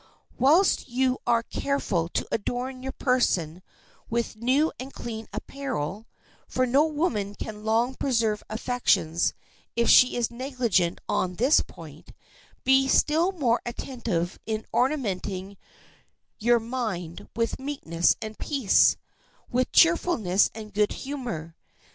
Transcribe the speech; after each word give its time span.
Whilst 0.39 0.89
you 0.89 1.19
are 1.27 1.43
careful 1.43 2.09
to 2.09 2.27
adorn 2.31 2.81
your 2.81 2.91
person 2.91 3.61
with 4.09 4.35
new 4.35 4.71
and 4.79 4.91
clean 4.91 5.27
apparel—for 5.31 6.65
no 6.65 6.85
woman 6.87 7.35
can 7.35 7.63
long 7.63 7.93
preserve 7.93 8.41
affections 8.49 9.35
if 9.75 9.91
she 9.91 10.15
is 10.17 10.31
negligent 10.31 10.97
on 11.07 11.35
this 11.35 11.59
point—be 11.59 12.87
still 12.87 13.31
more 13.31 13.61
attentive 13.63 14.39
in 14.47 14.65
ornamenting 14.73 15.55
your 16.39 16.59
mind 16.59 17.27
with 17.35 17.59
meekness 17.59 18.15
and 18.23 18.39
peace, 18.39 18.97
with 19.51 19.71
cheerfulness 19.71 20.49
and 20.55 20.73
good 20.73 20.93
humor. 20.93 21.55